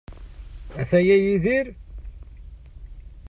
[0.81, 1.65] Ataya Yidir?